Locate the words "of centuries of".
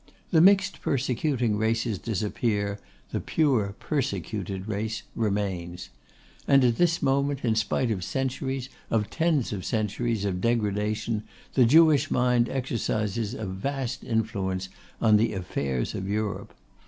7.91-9.11, 9.53-10.41